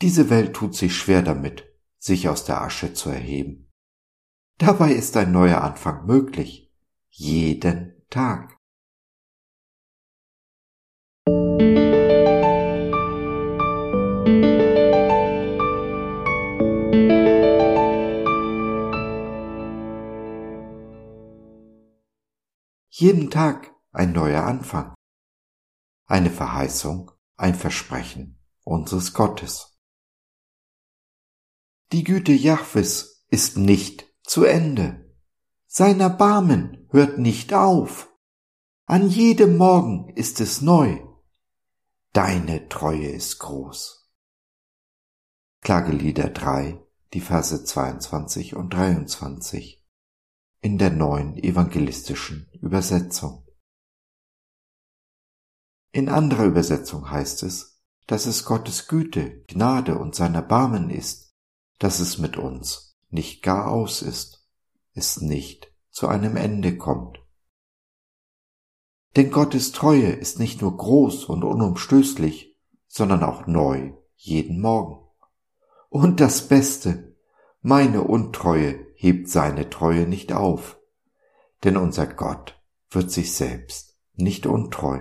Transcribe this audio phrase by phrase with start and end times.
[0.00, 1.66] Diese Welt tut sich schwer damit,
[1.98, 3.68] sich aus der Asche zu erheben.
[4.58, 6.72] Dabei ist ein neuer Anfang möglich,
[7.10, 8.56] jeden Tag.
[22.90, 24.94] Jeden Tag ein neuer Anfang.
[26.06, 29.77] Eine Verheißung, ein Versprechen unseres Gottes.
[31.92, 35.10] Die Güte Jahwes ist nicht zu Ende.
[35.66, 38.12] Sein Erbarmen hört nicht auf.
[38.84, 41.00] An jedem Morgen ist es neu.
[42.12, 44.10] Deine Treue ist groß.
[45.62, 46.78] Klagelieder 3,
[47.14, 49.82] die Verse 22 und 23
[50.60, 53.46] in der neuen evangelistischen Übersetzung.
[55.92, 61.27] In anderer Übersetzung heißt es, dass es Gottes Güte, Gnade und sein Erbarmen ist,
[61.78, 64.46] dass es mit uns nicht gar aus ist,
[64.92, 67.18] es nicht zu einem Ende kommt.
[69.16, 72.56] Denn Gottes Treue ist nicht nur groß und unumstößlich,
[72.86, 75.08] sondern auch neu jeden Morgen.
[75.88, 77.16] Und das Beste,
[77.60, 80.78] meine Untreue hebt seine Treue nicht auf,
[81.64, 82.60] denn unser Gott
[82.90, 85.00] wird sich selbst nicht untreu.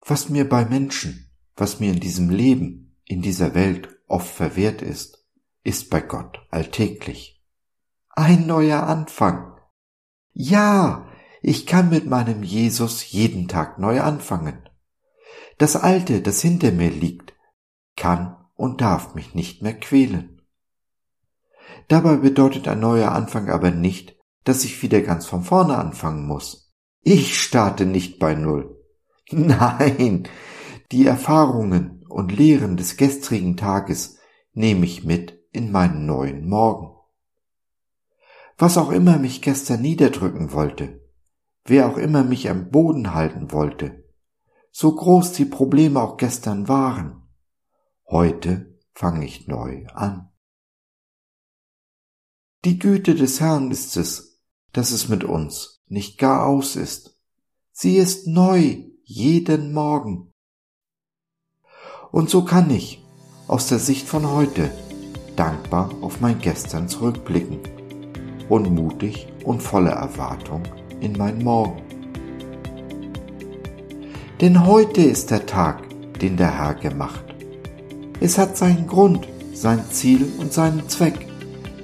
[0.00, 5.24] Was mir bei Menschen, was mir in diesem Leben, in dieser Welt oft verwehrt ist,
[5.64, 7.42] ist bei Gott alltäglich.
[8.10, 9.58] Ein neuer Anfang.
[10.32, 11.08] Ja,
[11.40, 14.68] ich kann mit meinem Jesus jeden Tag neu anfangen.
[15.58, 17.34] Das Alte, das hinter mir liegt,
[17.96, 20.42] kann und darf mich nicht mehr quälen.
[21.88, 26.72] Dabei bedeutet ein neuer Anfang aber nicht, dass ich wieder ganz von vorne anfangen muss.
[27.00, 28.78] Ich starte nicht bei Null.
[29.30, 30.28] Nein,
[30.90, 34.18] die Erfahrungen und Lehren des gestrigen Tages
[34.52, 36.96] nehme ich mit in meinen neuen Morgen.
[38.58, 41.00] Was auch immer mich gestern niederdrücken wollte,
[41.64, 44.04] wer auch immer mich am Boden halten wollte,
[44.70, 47.28] so groß die Probleme auch gestern waren,
[48.08, 50.30] heute fange ich neu an.
[52.64, 54.40] Die Güte des Herrn ist es,
[54.72, 57.18] dass es mit uns nicht gar aus ist.
[57.72, 60.31] Sie ist neu jeden Morgen.
[62.12, 63.02] Und so kann ich
[63.48, 64.70] aus der Sicht von heute
[65.34, 67.58] dankbar auf mein Gestern zurückblicken
[68.48, 70.62] und mutig und voller Erwartung
[71.00, 71.82] in mein Morgen.
[74.40, 75.82] Denn heute ist der Tag,
[76.20, 77.24] den der Herr gemacht.
[78.20, 81.26] Es hat seinen Grund, sein Ziel und seinen Zweck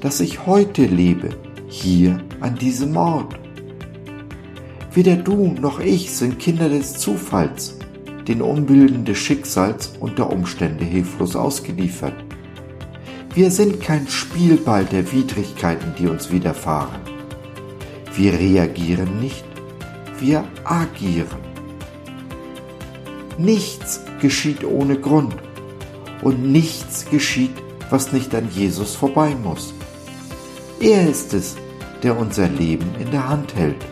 [0.00, 1.30] dass ich heute lebe,
[1.68, 3.38] hier an diesem Ort.
[4.92, 7.77] Weder du noch ich sind Kinder des Zufalls,
[8.28, 12.14] den Unbilden des Schicksals und der Umstände hilflos ausgeliefert.
[13.34, 17.00] Wir sind kein Spielball der Widrigkeiten, die uns widerfahren.
[18.14, 19.44] Wir reagieren nicht,
[20.20, 21.48] wir agieren.
[23.38, 25.36] Nichts geschieht ohne Grund
[26.22, 27.54] und nichts geschieht,
[27.88, 29.72] was nicht an Jesus vorbei muss.
[30.80, 31.56] Er ist es,
[32.02, 33.86] der unser Leben in der Hand hält.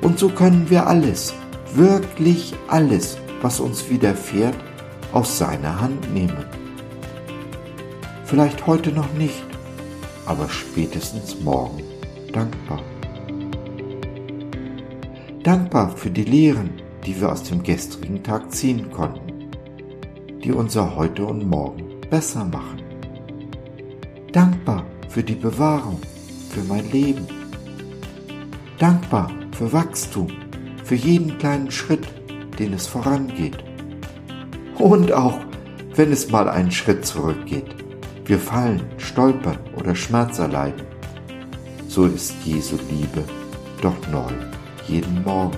[0.00, 1.34] Und so können wir alles,
[1.76, 4.56] wirklich alles, was uns widerfährt,
[5.12, 6.44] aus seiner Hand nehmen.
[8.24, 9.44] Vielleicht heute noch nicht,
[10.26, 11.82] aber spätestens morgen
[12.32, 12.82] dankbar.
[15.42, 19.50] Dankbar für die Lehren, die wir aus dem gestrigen Tag ziehen konnten,
[20.44, 22.80] die unser Heute und Morgen besser machen
[24.32, 26.00] dankbar für die Bewahrung,
[26.50, 27.26] für mein Leben,
[28.78, 30.28] dankbar für Wachstum,
[30.90, 32.04] für jeden kleinen Schritt,
[32.58, 33.58] den es vorangeht.
[34.76, 35.38] Und auch,
[35.94, 37.76] wenn es mal einen Schritt zurückgeht,
[38.24, 40.82] wir fallen, stolpern oder Schmerz erleiden,
[41.86, 43.22] so ist Jesu Liebe
[43.80, 44.32] doch neu
[44.88, 45.56] jeden Morgen.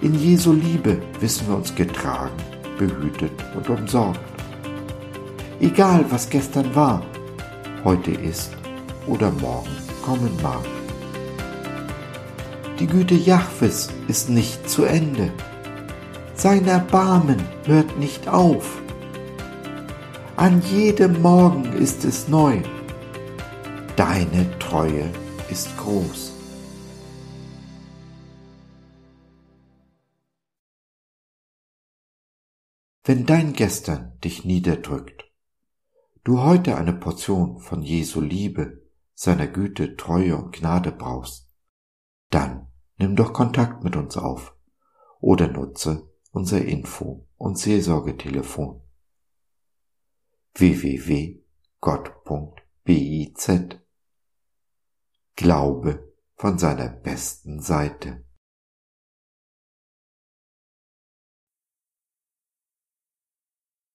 [0.00, 2.34] In Jesu Liebe wissen wir uns getragen,
[2.76, 4.18] behütet und umsorgt.
[5.60, 7.06] Egal was gestern war,
[7.84, 8.50] heute ist
[9.06, 9.70] oder morgen
[10.02, 10.75] kommen mag.
[12.78, 15.32] Die Güte Jahwes ist nicht zu Ende.
[16.34, 18.82] Sein Erbarmen hört nicht auf.
[20.36, 22.60] An jedem Morgen ist es neu.
[23.96, 25.10] Deine Treue
[25.48, 26.34] ist groß.
[33.04, 35.24] Wenn dein Gestern dich niederdrückt,
[36.24, 38.82] du heute eine Portion von Jesu Liebe,
[39.14, 41.45] seiner Güte, Treue und Gnade brauchst,
[42.30, 42.68] dann
[42.98, 44.56] nimm doch Kontakt mit uns auf
[45.20, 48.82] oder nutze unser Info- und Seelsorgetelefon
[50.54, 51.46] www.gott.biz
[55.34, 58.24] Glaube von seiner besten Seite.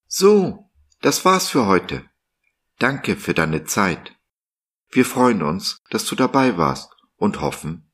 [0.08, 0.70] So,
[1.00, 2.10] das war's für heute.
[2.78, 4.20] Danke für deine Zeit.
[4.90, 7.91] Wir freuen uns, dass du dabei warst und hoffen,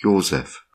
[0.00, 0.67] Joseph.